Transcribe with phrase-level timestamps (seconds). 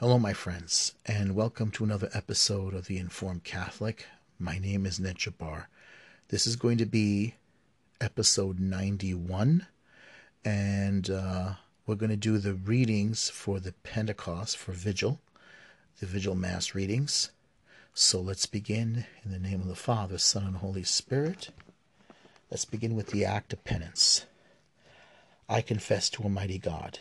[0.00, 4.06] Hello, my friends, and welcome to another episode of The Informed Catholic.
[4.38, 5.64] My name is Ned Jabbar.
[6.28, 7.34] This is going to be
[8.00, 9.66] episode 91,
[10.44, 15.18] and uh, we're going to do the readings for the Pentecost for Vigil,
[15.98, 17.32] the Vigil Mass readings.
[17.92, 21.48] So let's begin in the name of the Father, Son, and Holy Spirit.
[22.52, 24.26] Let's begin with the act of penance.
[25.48, 27.00] I confess to Almighty God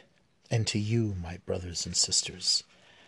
[0.50, 2.64] and to you, my brothers and sisters,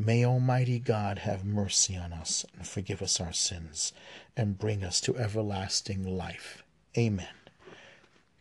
[0.00, 3.92] May Almighty God have mercy on us and forgive us our sins
[4.36, 6.62] and bring us to everlasting life.
[6.96, 7.26] Amen.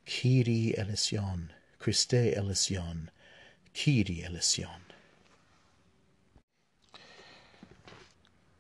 [0.05, 3.09] Kyrie eleison, Christe eleison,
[3.73, 4.85] Kyrie eleison.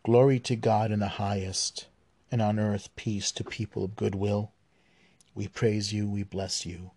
[0.03, 1.85] Glory to God in the highest,
[2.31, 4.53] and on earth peace to people of good will.
[5.35, 6.89] We praise you, we bless you,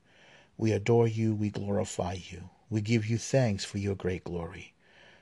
[0.56, 4.73] we adore you, we glorify you, we give you thanks for your great glory.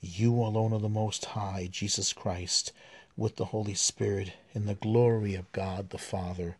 [0.00, 2.72] you alone are the Most High, Jesus Christ,
[3.16, 6.56] with the Holy Spirit, in the glory of God the Father.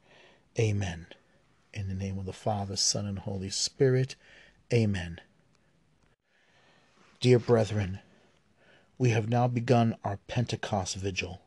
[0.59, 1.07] Amen.
[1.75, 4.17] In the name of the Father, Son, and Holy Spirit.
[4.73, 5.21] Amen.
[7.21, 8.01] Dear brethren,
[8.99, 11.43] we have now begun our Pentecost vigil.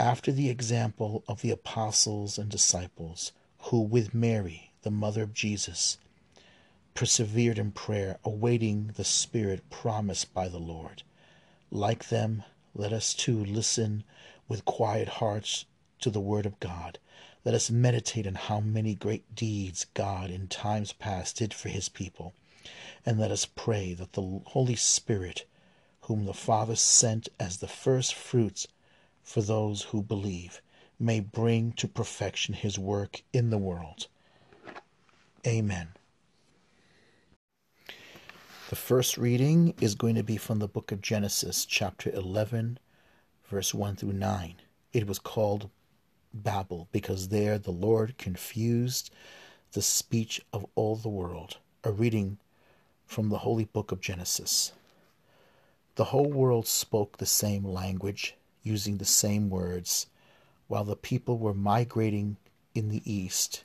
[0.00, 5.98] After the example of the apostles and disciples, who, with Mary, the mother of Jesus,
[6.96, 11.02] persevered in prayer, awaiting the Spirit promised by the Lord.
[11.70, 12.42] Like them,
[12.74, 14.02] let us too listen
[14.48, 15.66] with quiet hearts
[16.00, 16.98] to the Word of God.
[17.44, 21.90] Let us meditate on how many great deeds God in times past did for His
[21.90, 22.32] people.
[23.04, 25.44] And let us pray that the Holy Spirit,
[26.02, 28.66] whom the Father sent as the first fruits
[29.22, 30.62] for those who believe,
[30.98, 34.06] may bring to perfection His work in the world.
[35.46, 35.88] Amen.
[38.68, 42.80] The first reading is going to be from the book of Genesis, chapter 11,
[43.48, 44.56] verse 1 through 9.
[44.92, 45.70] It was called
[46.34, 49.12] Babel because there the Lord confused
[49.70, 51.58] the speech of all the world.
[51.84, 52.38] A reading
[53.06, 54.72] from the holy book of Genesis.
[55.94, 58.34] The whole world spoke the same language,
[58.64, 60.08] using the same words.
[60.66, 62.36] While the people were migrating
[62.74, 63.62] in the east,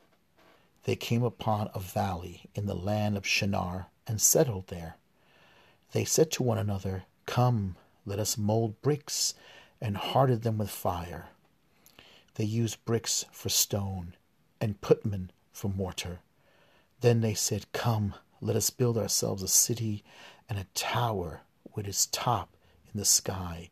[0.84, 4.98] they came upon a valley in the land of Shinar and settled there.
[5.92, 7.76] They said to one another, Come,
[8.06, 9.34] let us mold bricks
[9.80, 11.30] and harden them with fire.
[12.36, 14.16] They used bricks for stone
[14.60, 16.20] and bitumen for mortar.
[17.02, 20.04] Then they said, Come, let us build ourselves a city
[20.50, 21.42] and a tower
[21.76, 22.56] with its top
[22.94, 23.70] in the sky,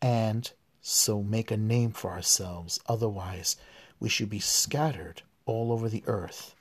[0.00, 0.50] and
[0.80, 2.78] so make a name for ourselves.
[2.86, 3.56] Otherwise,
[3.98, 6.54] we should be scattered all over the earth.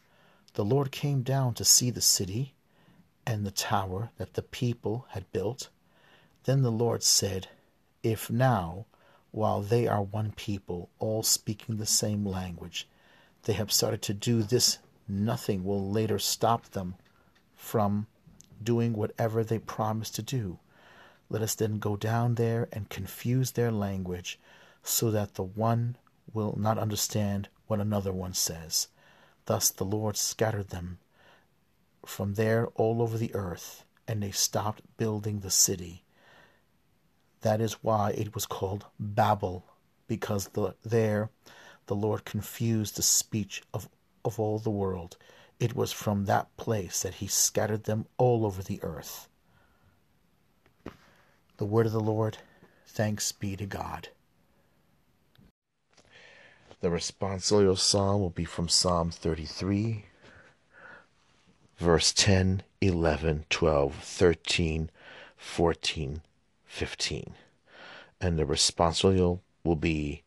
[0.54, 2.55] The Lord came down to see the city
[3.26, 5.70] and the tower that the people had built.
[6.44, 7.48] Then the Lord said,
[8.04, 8.86] If now,
[9.32, 12.88] while they are one people, all speaking the same language,
[13.44, 14.78] they have started to do this,
[15.08, 16.96] nothing will later stop them
[17.56, 18.08] from
[18.64, 20.60] doing whatever they promised to do.
[21.30, 24.40] Let us then go down there and confuse their language,
[24.84, 25.98] so that the one
[26.32, 28.88] will not understand what another one says.
[29.46, 31.00] Thus the Lord scattered them
[32.08, 36.04] from there all over the earth, and they stopped building the city.
[37.42, 39.66] That is why it was called Babel,
[40.08, 41.30] because the, there
[41.88, 43.88] the Lord confused the speech of,
[44.24, 45.18] of all the world.
[45.60, 49.28] It was from that place that he scattered them all over the earth.
[51.58, 52.38] The word of the Lord,
[52.86, 54.10] thanks be to God.
[56.82, 60.06] The responsorial psalm will be from Psalm 33,
[61.78, 64.90] verse 10, 11, 12, 13,
[65.38, 66.22] 14,
[66.66, 67.34] 15.
[68.22, 70.24] And the responsorial will be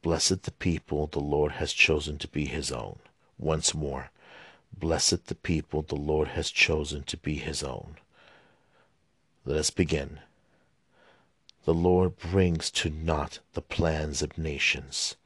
[0.00, 3.00] Blessed the people the Lord has chosen to be his own.
[3.36, 4.10] Once more,
[4.72, 7.96] blessed the people the Lord has chosen to be his own.
[9.44, 10.20] Let us begin.
[11.64, 15.16] The Lord brings to naught the plans of nations.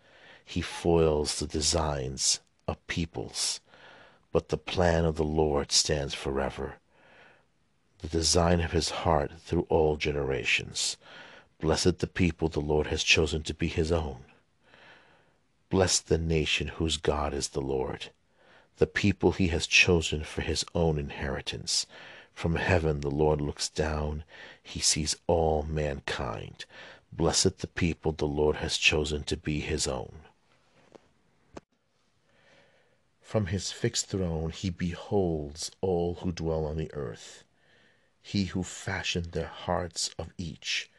[0.45, 3.61] He foils the designs of peoples.
[4.33, 6.77] But the plan of the Lord stands forever,
[7.99, 10.97] the design of his heart through all generations.
[11.61, 14.25] Blessed the people the Lord has chosen to be his own.
[15.69, 18.11] Bless the nation whose God is the Lord,
[18.79, 21.87] the people he has chosen for his own inheritance.
[22.35, 24.25] From heaven the Lord looks down,
[24.63, 26.65] he sees all mankind.
[27.13, 30.15] Blessed the people the Lord has chosen to be his own.
[33.33, 37.45] From his fixed throne he beholds all who dwell on the earth.
[38.21, 40.91] He who fashioned their hearts of each,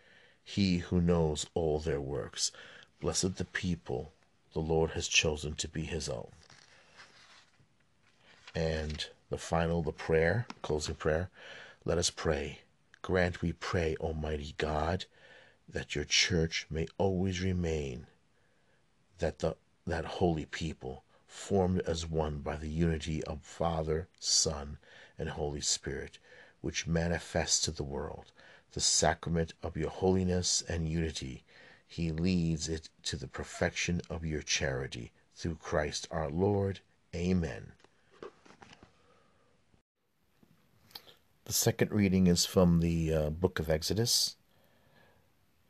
[0.44, 2.52] he who knows all their works.
[3.00, 4.14] Blessed the people
[4.54, 6.32] the Lord has chosen to be his own.
[8.56, 11.30] And the final, the prayer, closing prayer.
[11.86, 12.62] Let us pray.
[13.04, 15.06] Grant, we pray, Almighty God,
[15.70, 18.08] that your church may always remain
[19.20, 21.04] that the that holy people
[21.34, 24.78] formed as one by the unity of Father, Son,
[25.18, 26.20] and Holy Spirit,
[26.62, 28.32] which manifests to the world
[28.74, 31.44] the sacrament of your holiness and unity.
[31.88, 35.12] He leads it to the perfection of your charity.
[35.36, 36.82] Through Christ our Lord.
[37.16, 37.74] Amen.
[41.46, 44.36] The second reading is from the uh, book of Exodus,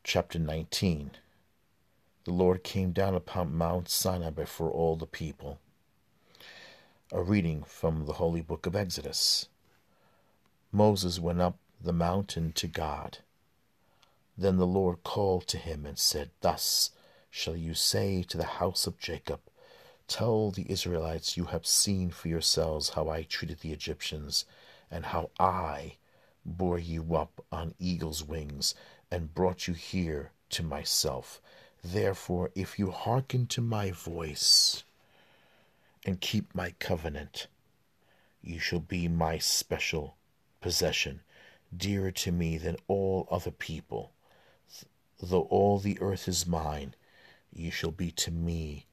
[0.03, 1.11] chapter 19.
[2.25, 5.59] The Lord came down upon Mount Sinai before all the people.
[7.11, 9.49] A reading from the holy book of Exodus.
[10.71, 13.17] Moses went up the mountain to God.
[14.37, 16.91] Then the Lord called to him and said, Thus
[17.29, 19.41] shall you say to the house of Jacob,
[20.07, 24.45] Tell the Israelites you have seen for yourselves how I treated the Egyptians,
[24.89, 25.97] and how I
[26.45, 28.75] bore you up on eagle's wings,
[29.11, 31.41] and brought you here to myself.
[31.83, 34.85] Therefore, if you hearken to my voice
[36.05, 37.47] and keep my covenant,
[38.41, 40.15] you shall be my special
[40.61, 41.21] possession,
[41.75, 44.13] dearer to me than all other people.
[45.21, 46.95] Though all the earth is mine,
[47.51, 48.85] you shall be to me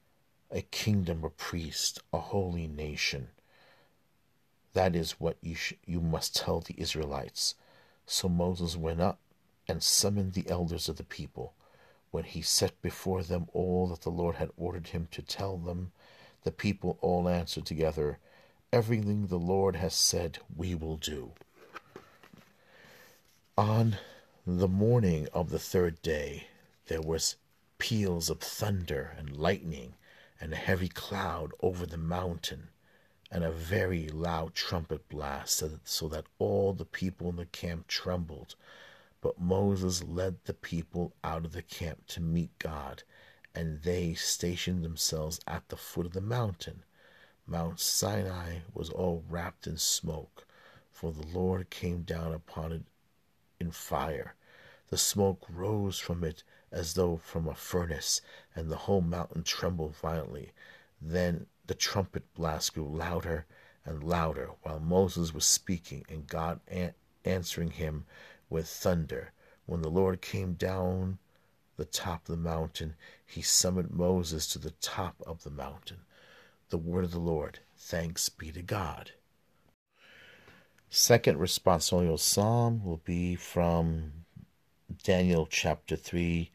[0.50, 3.28] a kingdom of priests, a holy nation.
[4.72, 7.54] That is what you, sh- you must tell the Israelites.
[8.06, 9.20] So Moses went up
[9.68, 11.54] and summoned the elders of the people.
[12.10, 15.92] When he set before them all that the Lord had ordered him to tell them,
[16.42, 18.18] the people all answered together,
[18.72, 21.32] Everything the Lord has said, we will do.
[23.56, 23.96] On
[24.46, 26.48] the morning of the third day,
[26.86, 27.36] there was
[27.78, 29.94] peals of thunder and lightning,
[30.40, 32.70] and a heavy cloud over the mountain,
[33.30, 38.56] and a very loud trumpet blast, so that all the people in the camp trembled.
[39.20, 43.02] But Moses led the people out of the camp to meet God,
[43.54, 46.84] and they stationed themselves at the foot of the mountain.
[47.46, 50.46] Mount Sinai was all wrapped in smoke,
[50.90, 52.84] for the Lord came down upon it
[53.58, 54.34] in fire.
[54.88, 58.20] The smoke rose from it as though from a furnace,
[58.54, 60.52] and the whole mountain trembled violently.
[61.00, 63.46] Then the trumpet blast grew louder
[63.84, 68.06] and louder while Moses was speaking, and God an- answering him
[68.50, 69.32] with thunder.
[69.64, 71.18] When the Lord came down
[71.76, 75.98] the top of the mountain, he summoned Moses to the top of the mountain.
[76.68, 77.60] The word of the Lord.
[77.78, 79.12] Thanks be to God.
[80.90, 84.12] Second responsorial psalm will be from
[85.04, 86.50] Daniel chapter 3,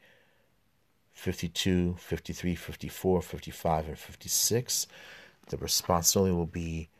[1.14, 4.86] 52, 53, 54, 55, and 56.
[5.48, 6.90] The responsorial will be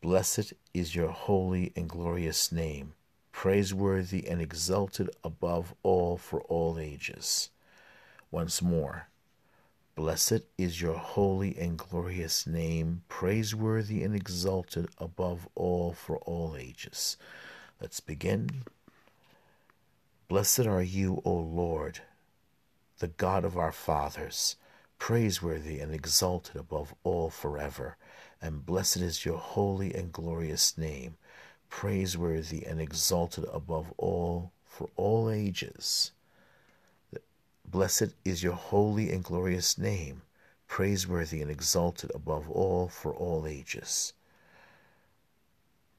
[0.00, 2.94] Blessed is your holy and glorious name,
[3.36, 7.50] praiseworthy and exalted above all for all ages.
[8.30, 9.08] Once more,
[9.94, 17.18] Blessed is your holy and glorious name, praiseworthy and exalted above all for all ages.
[17.78, 18.62] Let's begin.
[20.28, 22.00] Blessed are you, O Lord,
[23.00, 24.56] the God of our fathers,
[24.98, 27.98] praiseworthy and exalted above all forever.
[28.40, 31.16] And blessed is your holy and glorious name,
[31.68, 36.12] praiseworthy and exalted above all for all ages.
[37.64, 40.22] Blessed is your holy and glorious name,
[40.68, 44.12] praiseworthy and exalted above all for all ages.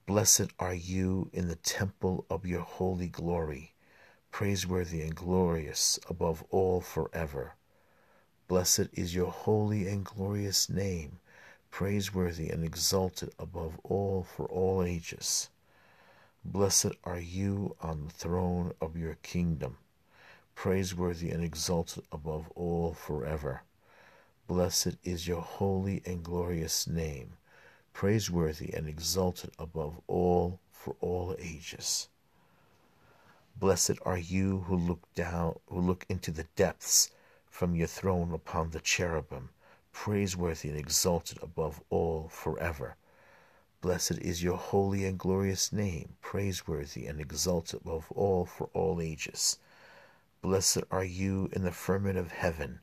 [0.06, 3.74] Blessed are you in the temple of your holy glory,
[4.32, 7.56] praiseworthy and glorious above all forever.
[8.48, 11.20] Blessed is your holy and glorious name,
[11.70, 15.50] praiseworthy and exalted above all for all ages.
[16.50, 19.80] Blessed are you on the throne of your kingdom,
[20.56, 23.64] praiseworthy and exalted above all forever.
[24.48, 27.34] Blessed is your holy and glorious name,
[27.92, 32.08] praiseworthy and exalted above all for all ages.
[33.58, 37.12] Blessed are you who look down, who look into the depths
[37.50, 39.50] from your throne upon the cherubim,
[39.92, 42.96] praiseworthy and exalted above all forever.
[43.80, 49.60] Blessed is your holy and glorious name, praiseworthy and exalted above all for all ages.
[50.42, 52.80] Blessed are you in the firmament of heaven,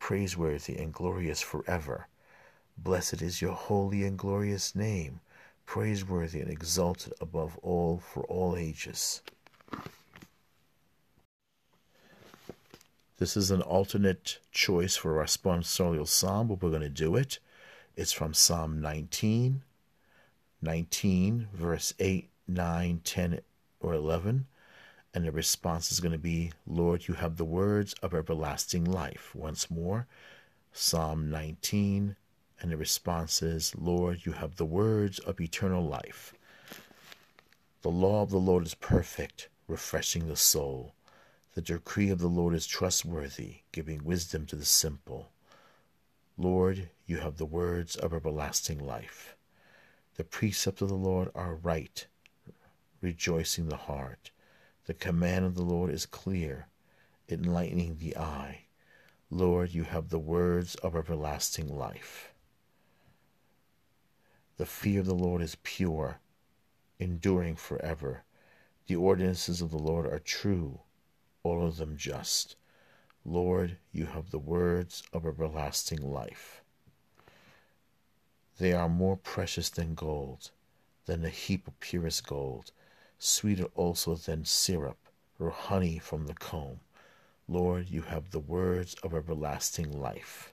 [0.00, 2.08] praiseworthy and glorious forever.
[2.76, 5.20] Blessed is your holy and glorious name,
[5.66, 9.22] praiseworthy and exalted above all for all ages.
[13.18, 17.38] This is an alternate choice for our responsorial psalm, but we're going to do it.
[17.96, 19.62] It's from Psalm 19,
[20.64, 23.40] 19, verse 8, 9, 10,
[23.80, 24.46] or 11.
[25.12, 29.34] And the response is going to be, Lord, you have the words of everlasting life.
[29.34, 30.06] Once more,
[30.72, 32.16] Psalm 19,
[32.60, 36.34] and the response is, Lord, you have the words of eternal life.
[37.82, 40.94] The law of the Lord is perfect, refreshing the soul.
[41.54, 45.30] The decree of the Lord is trustworthy, giving wisdom to the simple.
[46.36, 49.33] Lord, you have the words of everlasting life.
[50.16, 52.06] The precepts of the Lord are right,
[53.00, 54.30] rejoicing the heart.
[54.86, 56.68] The command of the Lord is clear,
[57.28, 58.66] enlightening the eye.
[59.30, 62.32] Lord, you have the words of everlasting life.
[64.56, 66.20] The fear of the Lord is pure,
[67.00, 68.22] enduring forever.
[68.86, 70.80] The ordinances of the Lord are true,
[71.42, 72.54] all of them just.
[73.24, 76.63] Lord, you have the words of everlasting life.
[78.58, 80.50] They are more precious than gold,
[81.06, 82.70] than a heap of purest gold,
[83.18, 84.98] sweeter also than syrup
[85.38, 86.80] or honey from the comb.
[87.48, 90.52] Lord, you have the words of everlasting life.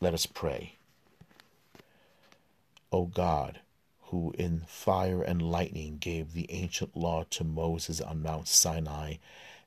[0.00, 0.74] Let us pray.
[2.92, 3.60] O God,
[4.04, 9.16] who in fire and lightning gave the ancient law to Moses on Mount Sinai,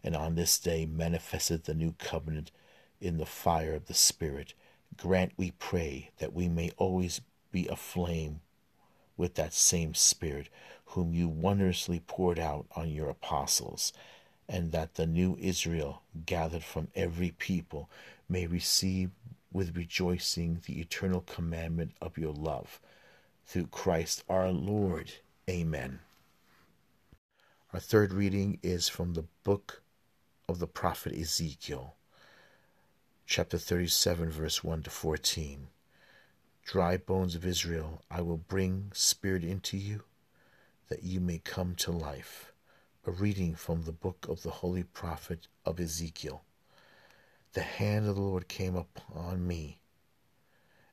[0.03, 2.51] and on this day manifested the new covenant
[3.00, 4.53] in the fire of the Spirit,
[4.98, 7.21] grant, we pray, that we may always
[7.51, 8.41] be aflame
[9.17, 10.50] with that same Spirit,
[10.86, 13.93] whom you wondrously poured out on your apostles,
[14.48, 17.89] and that the new Israel, gathered from every people,
[18.27, 19.12] may receive
[19.51, 22.79] with rejoicing the eternal commandment of your love
[23.45, 25.12] through Christ our Lord.
[25.50, 26.00] Amen.
[27.74, 29.81] Our third reading is from the book
[30.48, 31.95] of the prophet Ezekiel,
[33.25, 35.67] chapter 37, verse 1 to 14.
[36.65, 40.03] Dry bones of Israel, I will bring spirit into you,
[40.89, 42.51] that you may come to life.
[43.05, 46.43] A reading from the book of the holy prophet of Ezekiel.
[47.53, 49.81] The hand of the Lord came upon me,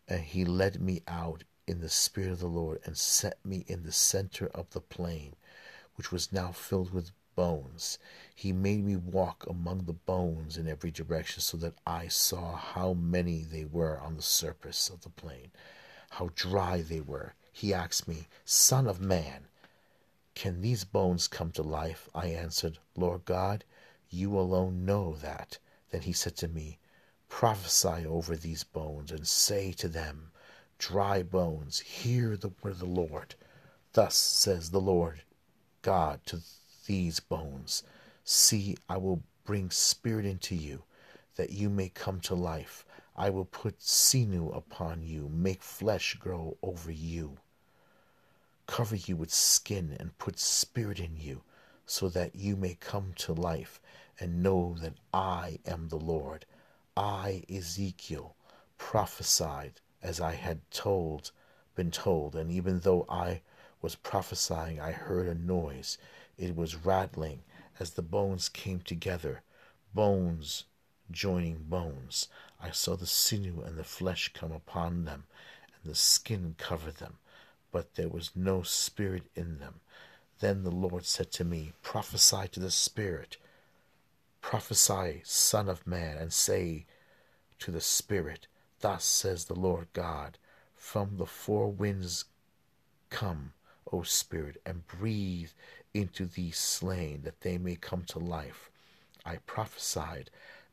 [0.06, 3.82] and he led me out in the Spirit of the Lord and set me in
[3.82, 5.34] the center of the plain,
[5.96, 8.00] which was now filled with bones.
[8.34, 12.94] He made me walk among the bones in every direction, so that I saw how
[12.94, 15.52] many they were on the surface of the plain,
[16.10, 17.34] how dry they were.
[17.52, 19.46] He asked me, Son of man,
[20.34, 22.08] can these bones come to life?
[22.12, 23.62] I answered, Lord God,
[24.10, 25.58] you alone know that.
[25.92, 26.80] Then he said to me,
[27.28, 30.32] Prophesy over these bones and say to them,
[30.78, 33.36] dry bones, hear the word of the Lord.
[33.92, 35.22] Thus says the Lord
[35.82, 36.40] God to
[36.88, 37.84] these bones
[38.30, 40.84] See, I will bring spirit into you,
[41.36, 42.84] that you may come to life.
[43.16, 47.38] I will put sinew upon you, make flesh grow over you,
[48.66, 51.42] cover you with skin, and put spirit in you,
[51.86, 53.80] so that you may come to life
[54.20, 56.46] and know that I am the Lord.
[56.98, 58.36] I, Ezekiel,
[58.76, 61.32] prophesied as I had told,
[61.74, 63.40] been told, and even though I
[63.80, 65.96] was prophesying, I heard a noise.
[66.38, 67.42] It was rattling
[67.78, 69.42] as the bones came together,
[69.92, 70.64] bones
[71.10, 72.28] joining bones.
[72.60, 75.24] I saw the sinew and the flesh come upon them,
[75.74, 77.18] and the skin cover them,
[77.72, 79.80] but there was no spirit in them.
[80.40, 83.38] Then the Lord said to me, Prophesy to the Spirit.
[84.40, 86.86] Prophesy, Son of Man, and say
[87.58, 88.46] to the Spirit,
[88.80, 90.38] Thus says the Lord God,
[90.76, 92.26] From the four winds
[93.10, 93.52] come,
[93.92, 95.50] O Spirit, and breathe
[95.94, 98.70] into these slain, that they may come to life.
[99.24, 100.30] I prophesied,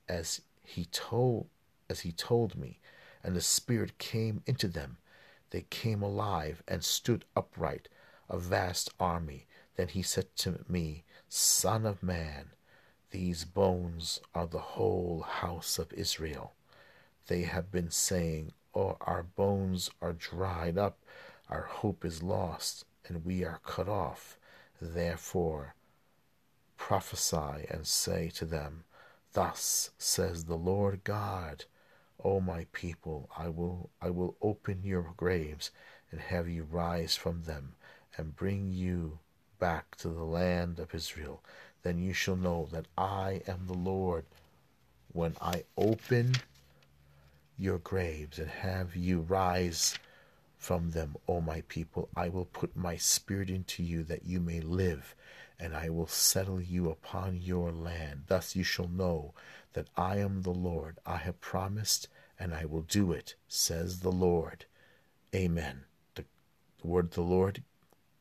[0.08, 1.48] as he told
[1.90, 2.80] as he told me,
[3.24, 4.98] and the Spirit came into them.
[5.52, 7.88] They came alive and stood upright,
[8.30, 9.46] a vast army.
[9.76, 12.50] Then he said to me, Son of man,
[13.12, 16.54] these bones are the whole house of Israel.
[17.28, 20.98] They have been saying, Oh, our bones are dried up,
[21.50, 24.38] our hope is lost, and we are cut off.
[24.82, 25.76] Therefore,
[26.78, 28.84] prophesy and say to them,
[29.34, 31.66] Thus says the Lord God,
[32.24, 35.72] O my people, I will I will open your graves
[36.12, 37.76] and have you rise from them
[38.18, 39.20] and bring you
[39.60, 41.42] back to the land of Israel.
[41.84, 44.26] Then you shall know that I am the Lord
[45.12, 46.36] when I open
[47.58, 49.98] your graves and have you rise
[50.66, 52.10] from them, O my people.
[52.16, 55.14] I will put my spirit into you that you may live,
[55.60, 58.24] and I will settle you upon your land.
[58.26, 59.36] Thus you shall know
[59.74, 60.98] that I am the Lord.
[61.06, 62.08] I have promised,
[62.40, 64.66] and I will do it, says the Lord.
[65.36, 65.84] Amen.
[66.16, 66.26] The,
[66.82, 67.62] word of the Lord,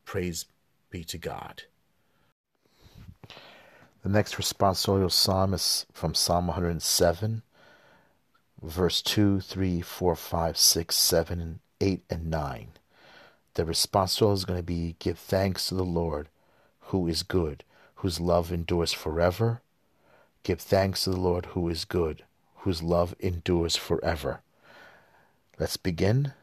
[0.05, 0.45] praise
[0.91, 1.63] be to God.
[4.03, 7.41] The next responsorial psalm is from Psalm 107,
[8.61, 12.67] verse 2, 3, 4, 5, 6, 7, 8, and 9.
[13.55, 16.29] The responsorial is going to be Give thanks to the Lord,
[16.87, 17.63] who is good,
[17.95, 19.61] whose love endures forever.
[20.43, 22.23] Give thanks to the Lord, who is good,
[22.57, 24.41] whose love endures forever.
[25.57, 26.33] Let's begin.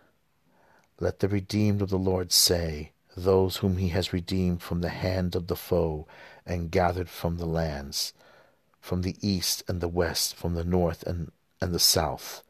[0.98, 5.34] Let the redeemed of the Lord say, Those whom he has redeemed from the hand
[5.34, 6.06] of the foe
[6.46, 8.12] and gathered from the lands,
[8.80, 12.42] from the east and the west, from the north and, and the south.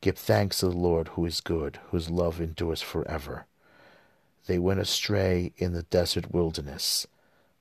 [0.00, 3.46] Give thanks to the Lord who is good, whose love endures forever.
[4.46, 7.06] They went astray in the desert wilderness.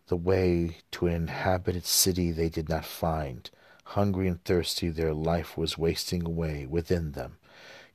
[0.07, 3.49] The way to an inhabited city they did not find.
[3.83, 7.37] Hungry and thirsty, their life was wasting away within them.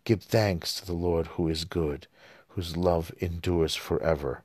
[0.05, 2.07] Give thanks to the Lord who is good,
[2.49, 4.43] whose love endures forever.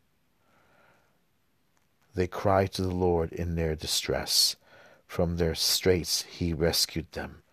[2.15, 4.55] They cried to the Lord in their distress.
[5.05, 7.43] From their straits he rescued them,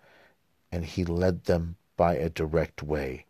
[0.71, 3.25] and he led them by a direct way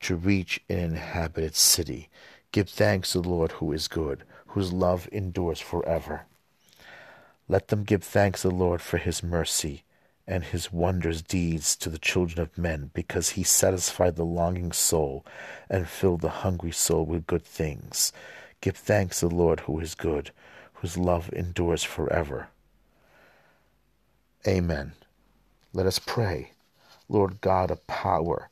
[0.00, 2.08] to reach an inhabited city.
[2.52, 6.26] Give thanks to the Lord who is good, whose love endures forever.
[7.48, 9.84] Let them give thanks to the Lord for his mercy
[10.26, 15.24] and his wondrous deeds to the children of men, because he satisfied the longing soul
[15.68, 18.10] and filled the hungry soul with good things.
[18.62, 20.30] Give thanks to the Lord who is good,
[20.74, 22.48] whose love endures forever.
[24.48, 24.92] Amen.
[25.74, 26.53] Let us pray.
[27.14, 28.50] Lord God of power,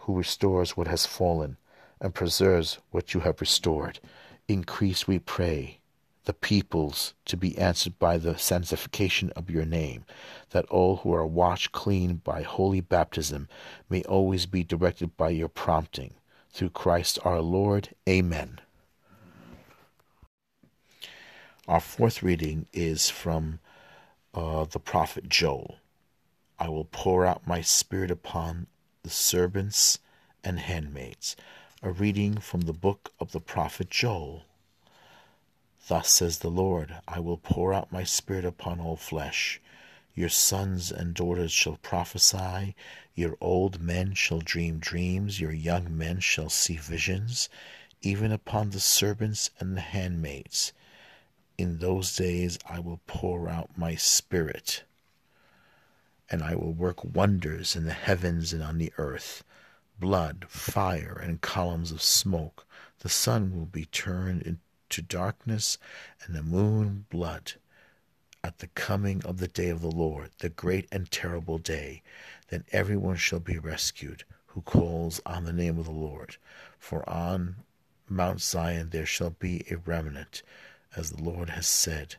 [0.00, 1.56] who restores what has fallen
[2.00, 4.00] and preserves what you have restored,
[4.48, 5.78] increase, we pray,
[6.24, 10.04] the peoples to be answered by the sanctification of your name,
[10.50, 13.48] that all who are washed clean by holy baptism
[13.88, 16.14] may always be directed by your prompting.
[16.50, 17.90] Through Christ our Lord.
[18.08, 18.58] Amen.
[21.68, 23.60] Our fourth reading is from
[24.34, 25.76] uh, the prophet Joel.
[26.58, 28.66] I will pour out my spirit upon
[29.02, 29.98] the servants
[30.42, 31.36] and handmaids.
[31.82, 34.44] A reading from the book of the prophet Joel.
[35.88, 39.60] Thus says the Lord I will pour out my spirit upon all flesh.
[40.14, 42.74] Your sons and daughters shall prophesy,
[43.14, 47.50] your old men shall dream dreams, your young men shall see visions,
[48.00, 50.72] even upon the servants and the handmaids.
[51.58, 54.84] In those days I will pour out my spirit,
[56.30, 59.44] and I will work wonders in the heavens and on the earth
[59.98, 62.66] blood, fire, and columns of smoke.
[63.00, 65.78] The sun will be turned into darkness,
[66.24, 67.52] and the moon blood
[68.44, 72.02] at the coming of the day of the Lord, the great and terrible day.
[72.48, 76.36] Then everyone shall be rescued who calls on the name of the Lord.
[76.78, 77.56] For on
[78.08, 80.42] Mount Zion there shall be a remnant,
[80.94, 82.16] as the Lord has said,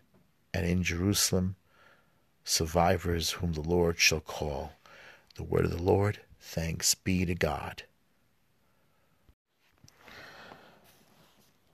[0.54, 1.56] and in Jerusalem
[2.48, 4.72] survivors whom the Lord shall call.
[5.36, 6.20] The word of the Lord.
[6.40, 7.84] Thanks be to God.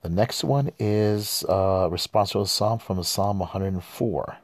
[0.01, 4.38] The next one is a responsorial psalm from Psalm 104.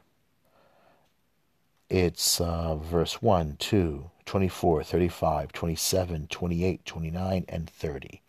[1.90, 8.22] It's uh, verse 1, 2, 24, 35, 27, 28, 29, and 30.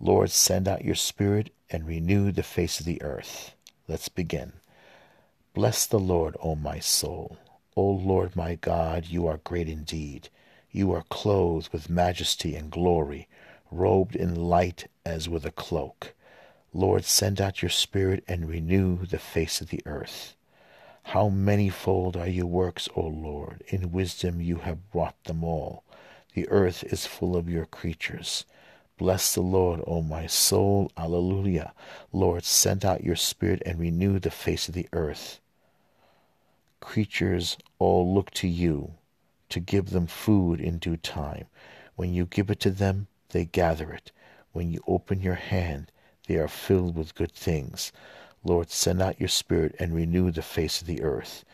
[0.00, 3.54] Lord, send out your spirit and renew the face of the earth.
[3.86, 4.52] Let's begin.
[5.54, 7.36] Bless the Lord, O my soul.
[7.76, 10.30] O Lord my God, you are great indeed.
[10.70, 13.28] You are clothed with majesty and glory,
[13.70, 16.14] robed in light as with a cloak.
[16.72, 20.36] Lord, send out your Spirit and renew the face of the earth.
[21.02, 23.62] How manifold are your works, O Lord!
[23.68, 25.84] In wisdom you have wrought them all.
[26.32, 28.46] The earth is full of your creatures.
[29.02, 30.92] Bless the Lord, O my soul.
[30.96, 31.72] Alleluia.
[32.12, 35.40] Lord, send out your Spirit and renew the face of the earth.
[36.78, 38.92] Creatures all look to you
[39.48, 41.46] to give them food in due time.
[41.96, 44.12] When you give it to them, they gather it.
[44.52, 45.90] When you open your hand,
[46.28, 47.90] they are filled with good things.
[48.44, 51.44] Lord, send out your Spirit and renew the face of the earth.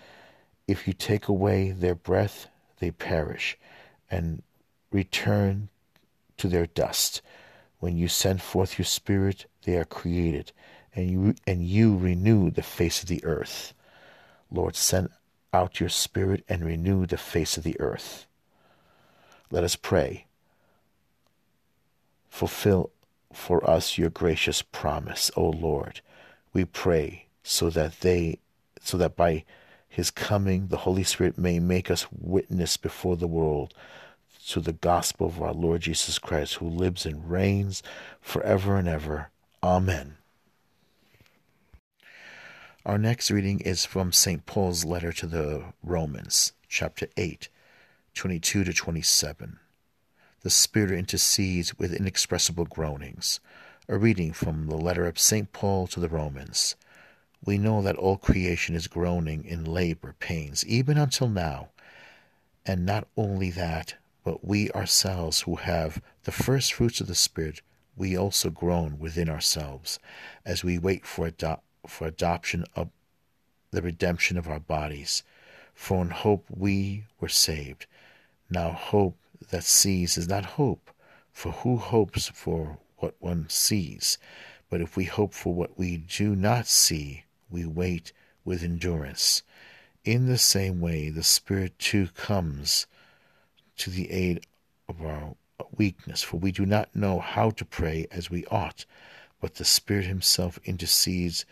[0.66, 3.56] If you take away their breath, they perish
[4.10, 4.42] and
[4.92, 5.70] return
[6.38, 7.22] to their dust.
[7.78, 10.52] When you send forth your Spirit, they are created,
[10.94, 13.74] and you, and you renew the face of the earth.
[14.50, 15.10] Lord, send
[15.52, 18.26] out your Spirit and renew the face of the earth.
[19.50, 20.26] Let us pray.
[22.28, 22.90] Fulfill
[23.32, 26.00] for us your gracious promise, O Lord
[26.52, 28.38] we pray so that they
[28.80, 29.44] so that by
[29.88, 33.74] his coming the Holy Spirit may make us witness before the world
[34.48, 37.82] to the gospel of our Lord Jesus Christ who lives and reigns
[38.20, 39.30] forever and ever.
[39.62, 40.16] Amen.
[42.86, 44.46] Our next reading is from St.
[44.46, 47.48] Paul's letter to the Romans, chapter 8,
[48.14, 49.58] 22 to 27.
[50.40, 53.40] The Spirit intercedes with inexpressible groanings
[53.88, 55.52] a reading from the letter of St.
[55.52, 56.76] Paul to the Romans.
[57.44, 61.68] We know that all creation is groaning in labor pains, even until now.
[62.66, 63.94] And not only that,
[64.28, 67.62] but we ourselves who have the first fruits of the Spirit,
[67.96, 69.98] we also groan within ourselves
[70.44, 71.30] as we wait for,
[71.86, 72.90] for adoption of
[73.70, 75.22] the redemption of our bodies.
[75.72, 77.86] For in hope we were saved.
[78.50, 79.16] Now hope
[79.48, 80.90] that sees is not hope,
[81.32, 84.18] for who hopes for what one sees.
[84.68, 88.12] But if we hope for what we do not see, we wait
[88.44, 89.42] with endurance.
[90.04, 92.86] In the same way, the Spirit too comes
[93.78, 94.46] to the aid
[94.88, 95.34] of our
[95.76, 98.84] weakness, for we do not know how to pray as we ought,
[99.40, 101.44] but the Spirit Himself intercedes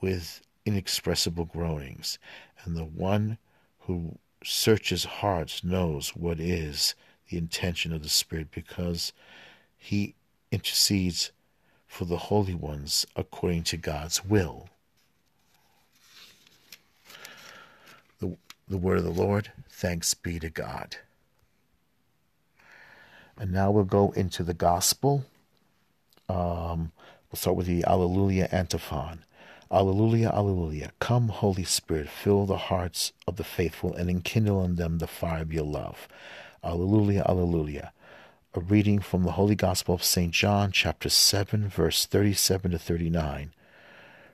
[0.00, 2.18] with inexpressible groanings,
[2.64, 3.38] and the one
[3.80, 6.94] who searches hearts knows what is
[7.28, 9.12] the intention of the Spirit, because
[9.76, 10.14] He
[10.50, 11.32] intercedes
[11.86, 14.68] for the holy ones according to God's will.
[18.18, 18.36] The,
[18.68, 20.96] the word of the Lord, thanks be to God.
[23.38, 25.24] And now we'll go into the gospel.
[26.28, 26.92] Um,
[27.30, 29.24] we'll start with the Alleluia antiphon.
[29.70, 30.92] Alleluia, Alleluia.
[30.98, 35.42] Come, Holy Spirit, fill the hearts of the faithful and enkindle in them the fire
[35.42, 36.08] of your love.
[36.62, 37.92] Alleluia, Alleluia
[38.54, 40.30] a reading from the Holy Gospel of St.
[40.30, 43.52] John, chapter 7, verse 37 to 39.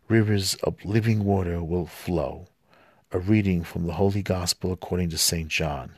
[0.08, 2.48] Rivers of living water will flow.
[3.12, 5.48] A reading from the Holy Gospel according to St.
[5.48, 5.92] John.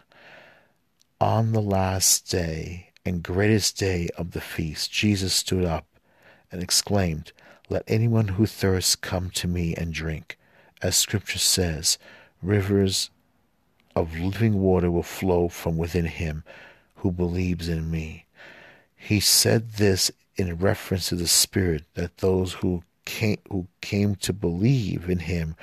[1.19, 5.87] On the last day and greatest day of the feast, Jesus stood up
[6.53, 7.33] and exclaimed,
[7.69, 10.39] Let anyone who thirsts come to me and drink.
[10.83, 11.99] As Scripture says,
[12.43, 13.11] rivers
[13.95, 16.45] of living water will flow from within him
[16.97, 18.27] who believes in me.
[18.97, 24.33] He said this in reference to the Spirit that those who came, who came to
[24.33, 25.57] believe in him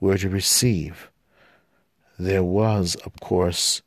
[0.00, 1.10] were to receive.
[2.18, 3.82] There was, of course,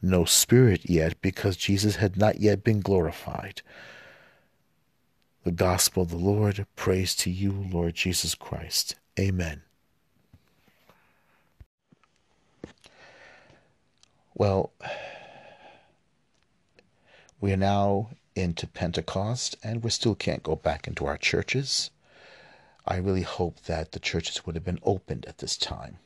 [0.00, 3.62] no Spirit yet because Jesus had not yet been glorified.
[5.44, 8.96] The Gospel of the Lord, praise to you, Lord Jesus Christ.
[9.18, 9.62] Amen.
[14.34, 14.72] Well,
[17.40, 21.90] we are now into Pentecost, and we still can't go back into our churches.
[22.86, 25.98] I really hope that the churches would have been opened at this time.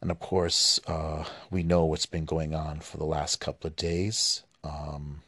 [0.00, 3.76] And of course, uh, we know what's been going on for the last couple of
[3.76, 4.42] days.
[4.64, 5.22] Um,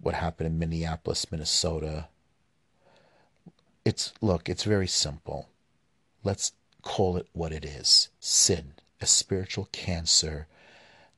[0.00, 2.08] what happened in Minneapolis, Minnesota.
[3.84, 5.48] It's look, it's very simple.
[6.24, 10.46] Let's call it what it is sin, a spiritual cancer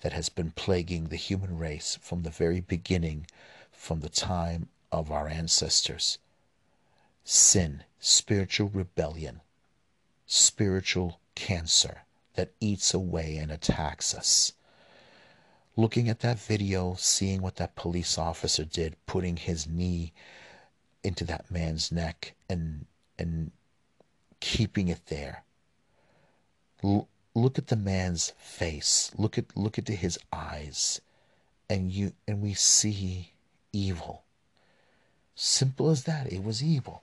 [0.01, 3.27] that has been plaguing the human race from the very beginning,
[3.71, 6.19] from the time of our ancestors.
[7.25, 9.43] Sin, spiritual rebellion,
[10.27, 12.03] spiritual cancer
[12.35, 14.53] that eats away and attacks us.
[15.77, 20.12] Looking at that video, seeing what that police officer did, putting his knee
[21.03, 22.87] into that man's neck and
[23.18, 23.51] and
[24.40, 25.45] keeping it there.
[26.83, 29.11] Look at the man's face.
[29.16, 31.01] Look at look into his eyes.
[31.71, 33.33] And you and we see
[33.73, 34.25] evil.
[35.35, 36.31] Simple as that.
[36.31, 37.03] It was evil.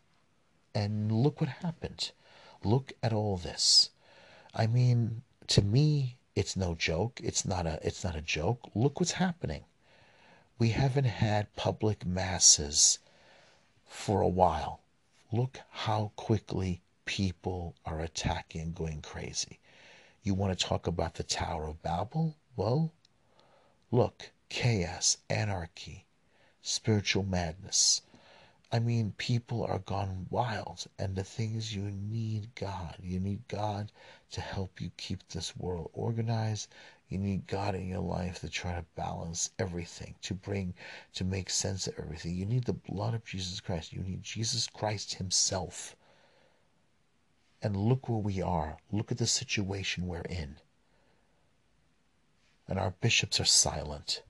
[0.76, 2.12] And look what happened.
[2.64, 3.90] Look at all this.
[4.56, 7.20] I mean, to me, it's no joke.
[7.24, 8.72] It's not a it's not a joke.
[8.74, 9.66] Look what's happening.
[10.58, 12.98] We haven't had public masses
[13.86, 14.82] for a while.
[15.32, 19.60] Look how quickly people are attacking and going crazy.
[20.24, 22.36] You want to talk about the Tower of Babel?
[22.56, 22.92] Well,
[23.92, 26.06] look, chaos, anarchy,
[26.62, 28.02] spiritual madness.
[28.72, 32.98] I mean, people are gone wild, and the thing is, you need God.
[33.02, 33.92] You need God
[34.32, 36.70] to help you keep this world organized.
[37.10, 40.76] You need God in your life to try to balance everything, to bring,
[41.16, 42.36] to make sense of everything.
[42.36, 43.94] You need the blood of Jesus Christ.
[43.94, 45.96] You need Jesus Christ Himself.
[47.62, 48.78] And look where we are.
[48.92, 50.58] Look at the situation we're in.
[52.68, 54.22] And our bishops are silent.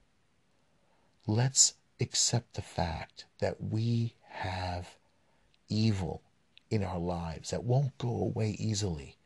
[1.26, 4.96] Let's accept the fact that we have
[5.68, 6.22] evil
[6.70, 9.16] in our lives that won't go away easily.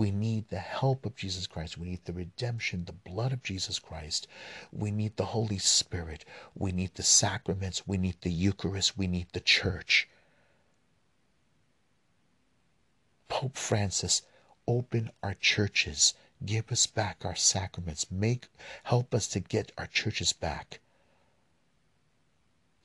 [0.00, 1.76] We need the help of Jesus Christ.
[1.76, 4.26] We need the redemption, the blood of Jesus Christ.
[4.72, 6.24] We need the Holy Spirit.
[6.54, 7.86] We need the sacraments.
[7.86, 8.96] We need the Eucharist.
[8.96, 10.08] We need the church.
[13.28, 14.22] Pope Francis,
[14.66, 16.14] open our churches.
[16.46, 18.10] Give us back our sacraments.
[18.10, 18.48] Make
[18.84, 20.80] help us to get our churches back.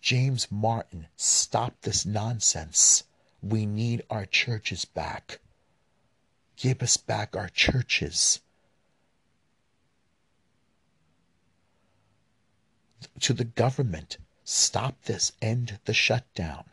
[0.02, 3.06] James Martin, stop this nonsense.
[3.42, 5.40] We need our churches back.
[6.58, 8.40] Give us back our churches.
[13.22, 16.66] To the government, stop this, end the shutdown.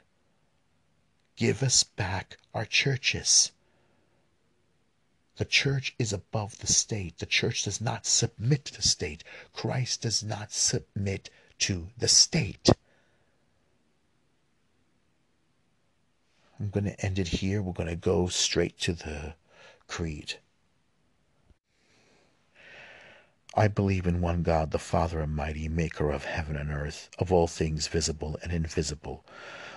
[1.36, 3.52] Give us back our churches.
[5.36, 7.18] The church is above the state.
[7.18, 9.24] The church does not submit to the state.
[9.52, 12.68] Christ does not submit to the state.
[16.60, 17.60] I'm going to end it here.
[17.60, 19.34] We're going to go straight to the
[19.92, 20.36] creed.
[23.54, 27.46] I believe in one God, the Father Almighty, maker of heaven and earth, of all
[27.46, 29.22] things visible and invisible.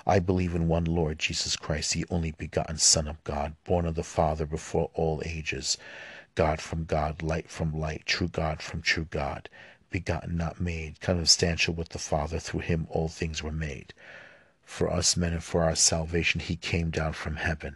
[0.08, 3.96] I believe in one Lord Jesus Christ, the only begotten Son of God, born of
[3.96, 5.78] the Father before all ages,
[6.34, 9.50] God from God, light from light, true God from true God,
[9.90, 13.94] begotten, not made, consubstantial with the Father, through him all things were made.
[14.64, 17.76] For us men and for our salvation he came down from heaven,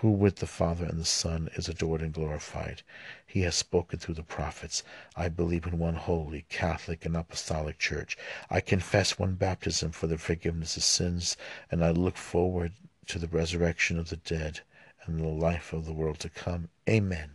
[0.00, 2.80] who with the Father and the Son is adored and glorified.
[3.26, 4.82] He has spoken through the prophets.
[5.14, 8.16] I believe in one holy, Catholic, and Apostolic Church.
[8.48, 11.36] I confess one baptism for the forgiveness of sins,
[11.70, 12.72] and I look forward
[13.08, 14.60] to the resurrection of the dead
[15.04, 16.70] and the life of the world to come.
[16.88, 17.32] Amen.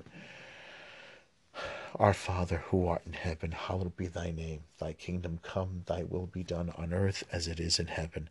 [1.98, 4.62] Our Father, who art in heaven, hallowed be thy name.
[4.80, 8.30] Thy kingdom come, thy will be done on earth as it is in heaven.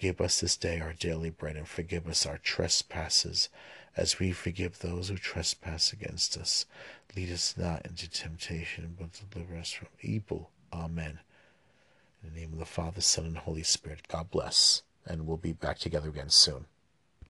[0.00, 3.50] Give us this day our daily bread, and forgive us our trespasses,
[3.94, 6.64] as we forgive those who trespass against us.
[7.14, 10.48] Lead us not into temptation, but deliver us from evil.
[10.72, 11.18] Amen.
[12.22, 14.82] In the name of the Father, Son, and Holy Spirit, God bless.
[15.04, 16.64] And we'll be back together again soon.